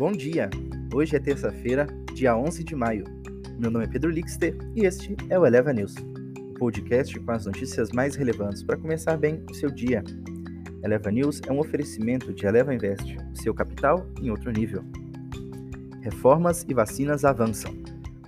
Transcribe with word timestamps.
Bom 0.00 0.12
dia! 0.12 0.48
Hoje 0.94 1.14
é 1.14 1.18
terça-feira, 1.18 1.86
dia 2.14 2.34
11 2.34 2.64
de 2.64 2.74
maio. 2.74 3.04
Meu 3.58 3.70
nome 3.70 3.84
é 3.84 3.86
Pedro 3.86 4.08
Lixter 4.08 4.56
e 4.74 4.86
este 4.86 5.14
é 5.28 5.38
o 5.38 5.44
Eleva 5.44 5.74
News, 5.74 5.94
o 5.94 6.54
podcast 6.54 7.20
com 7.20 7.30
as 7.30 7.44
notícias 7.44 7.92
mais 7.92 8.16
relevantes 8.16 8.62
para 8.62 8.78
começar 8.78 9.18
bem 9.18 9.44
o 9.50 9.54
seu 9.54 9.70
dia. 9.70 10.02
Eleva 10.82 11.10
News 11.10 11.42
é 11.46 11.52
um 11.52 11.58
oferecimento 11.58 12.32
de 12.32 12.46
Eleva 12.46 12.74
Invest, 12.74 13.14
seu 13.34 13.52
capital 13.52 14.06
em 14.22 14.30
outro 14.30 14.50
nível. 14.50 14.82
Reformas 16.00 16.64
e 16.66 16.72
vacinas 16.72 17.22
avançam. 17.22 17.70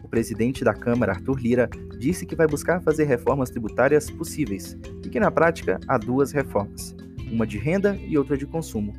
O 0.05 0.09
presidente 0.09 0.63
da 0.63 0.75
Câmara, 0.75 1.13
Arthur 1.13 1.41
Lira, 1.41 1.71
disse 1.99 2.27
que 2.27 2.37
vai 2.37 2.47
buscar 2.47 2.83
fazer 2.83 3.05
reformas 3.05 3.49
tributárias 3.49 4.11
possíveis 4.11 4.77
e 5.03 5.09
que 5.09 5.19
na 5.19 5.31
prática 5.31 5.81
há 5.89 5.97
duas 5.97 6.33
reformas, 6.33 6.95
uma 7.31 7.47
de 7.47 7.57
renda 7.57 7.97
e 7.97 8.19
outra 8.19 8.37
de 8.37 8.45
consumo 8.45 8.93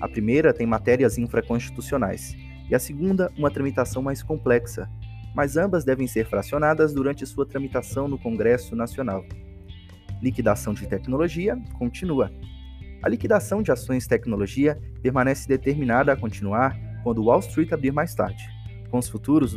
a 0.00 0.08
primeira 0.08 0.52
tem 0.52 0.66
matérias 0.66 1.18
infraconstitucionais 1.18 2.36
e 2.68 2.74
a 2.74 2.78
segunda 2.78 3.32
uma 3.36 3.50
tramitação 3.50 4.02
mais 4.02 4.22
complexa, 4.22 4.88
mas 5.34 5.56
ambas 5.56 5.84
devem 5.84 6.06
ser 6.06 6.26
fracionadas 6.26 6.92
durante 6.92 7.26
sua 7.26 7.46
tramitação 7.46 8.08
no 8.08 8.18
Congresso 8.18 8.74
Nacional. 8.74 9.24
Liquidação 10.22 10.74
de 10.74 10.86
tecnologia 10.86 11.56
continua. 11.78 12.30
A 13.02 13.08
liquidação 13.08 13.62
de 13.62 13.70
ações 13.70 14.06
tecnologia 14.06 14.78
permanece 15.02 15.46
determinada 15.46 16.12
a 16.12 16.16
continuar 16.16 16.76
quando 17.02 17.24
Wall 17.24 17.40
Street 17.40 17.72
abrir 17.72 17.92
mais 17.92 18.14
tarde, 18.14 18.42
com 18.90 18.98
os 18.98 19.08
futuros, 19.08 19.54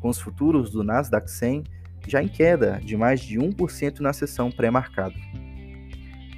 com 0.00 0.08
os 0.08 0.20
futuros 0.20 0.70
do 0.70 0.84
Nasdaq 0.84 1.30
100 1.30 1.64
já 2.06 2.22
em 2.22 2.28
queda 2.28 2.80
de 2.84 2.96
mais 2.96 3.20
de 3.20 3.38
1% 3.38 4.00
na 4.00 4.12
sessão 4.12 4.50
pré-marcado. 4.50 5.14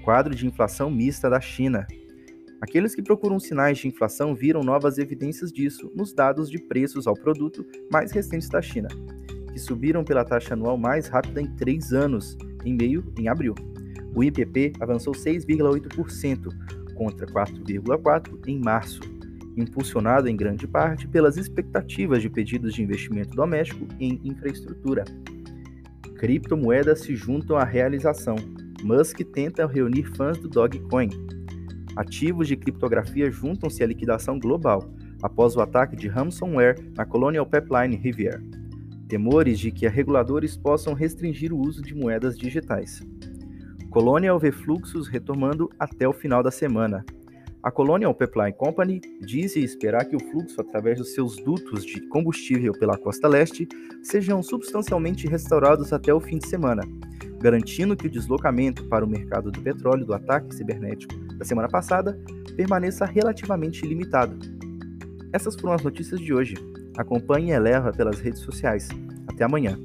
Quadro 0.04 0.34
de 0.34 0.46
inflação 0.46 0.90
mista 0.90 1.28
da 1.28 1.40
China. 1.40 1.86
Aqueles 2.60 2.94
que 2.94 3.02
procuram 3.02 3.38
sinais 3.38 3.78
de 3.78 3.88
inflação 3.88 4.34
viram 4.34 4.62
novas 4.62 4.96
evidências 4.98 5.52
disso 5.52 5.90
nos 5.94 6.12
dados 6.12 6.50
de 6.50 6.58
preços 6.58 7.06
ao 7.06 7.14
produto 7.14 7.66
mais 7.92 8.10
recentes 8.12 8.48
da 8.48 8.62
China, 8.62 8.88
que 9.52 9.58
subiram 9.58 10.02
pela 10.02 10.24
taxa 10.24 10.54
anual 10.54 10.78
mais 10.78 11.06
rápida 11.06 11.40
em 11.40 11.54
três 11.54 11.92
anos, 11.92 12.36
em 12.64 12.74
meio 12.74 13.12
em 13.18 13.28
abril. 13.28 13.54
O 14.14 14.24
IPP 14.24 14.72
avançou 14.80 15.12
6,8%, 15.12 16.48
contra 16.94 17.26
4,4% 17.26 18.48
em 18.48 18.58
março, 18.58 19.00
impulsionado 19.54 20.26
em 20.26 20.36
grande 20.36 20.66
parte 20.66 21.06
pelas 21.06 21.36
expectativas 21.36 22.22
de 22.22 22.30
pedidos 22.30 22.74
de 22.74 22.82
investimento 22.82 23.36
doméstico 23.36 23.86
em 24.00 24.18
infraestrutura. 24.24 25.04
Criptomoedas 26.16 27.00
se 27.00 27.14
juntam 27.14 27.58
à 27.58 27.64
realização. 27.64 28.36
Musk 28.82 29.20
tenta 29.32 29.66
reunir 29.66 30.04
fãs 30.16 30.38
do 30.38 30.48
Dogecoin 30.48 31.10
ativos 31.96 32.46
de 32.46 32.56
criptografia 32.56 33.30
juntam-se 33.30 33.82
à 33.82 33.86
liquidação 33.86 34.38
global 34.38 34.88
após 35.22 35.56
o 35.56 35.60
ataque 35.60 35.96
de 35.96 36.08
ransomware 36.08 36.78
na 36.94 37.06
Colonial 37.06 37.46
Pipeline 37.46 37.96
Riviera. 37.96 38.42
Temores 39.08 39.58
de 39.58 39.70
que 39.70 39.88
reguladores 39.88 40.56
possam 40.56 40.92
restringir 40.92 41.52
o 41.52 41.58
uso 41.58 41.80
de 41.80 41.94
moedas 41.94 42.36
digitais. 42.36 43.00
Colonial 43.90 44.38
vê 44.38 44.52
fluxos 44.52 45.08
retomando 45.08 45.70
até 45.78 46.06
o 46.06 46.12
final 46.12 46.42
da 46.42 46.50
semana. 46.50 47.04
A 47.62 47.70
Colonial 47.70 48.14
Pipeline 48.14 48.52
Company 48.52 49.00
diz 49.20 49.56
esperar 49.56 50.04
que 50.04 50.14
o 50.14 50.20
fluxo 50.20 50.60
através 50.60 50.98
dos 50.98 51.14
seus 51.14 51.36
dutos 51.36 51.84
de 51.84 52.00
combustível 52.08 52.72
pela 52.72 52.96
costa 52.96 53.26
leste 53.26 53.66
sejam 54.02 54.42
substancialmente 54.42 55.26
restaurados 55.26 55.92
até 55.92 56.12
o 56.14 56.20
fim 56.20 56.38
de 56.38 56.46
semana, 56.46 56.82
garantindo 57.46 57.96
que 57.96 58.08
o 58.08 58.10
deslocamento 58.10 58.82
para 58.88 59.04
o 59.04 59.08
mercado 59.08 59.52
do 59.52 59.62
petróleo 59.62 60.04
do 60.04 60.12
ataque 60.12 60.52
cibernético 60.52 61.14
da 61.38 61.44
semana 61.44 61.68
passada 61.68 62.18
permaneça 62.56 63.04
relativamente 63.04 63.86
limitado. 63.86 64.36
Essas 65.32 65.54
foram 65.54 65.74
as 65.74 65.82
notícias 65.82 66.18
de 66.18 66.34
hoje. 66.34 66.56
Acompanhe 66.96 67.50
e 67.50 67.52
eleva 67.52 67.92
pelas 67.92 68.18
redes 68.18 68.40
sociais. 68.40 68.88
Até 69.28 69.44
amanhã. 69.44 69.78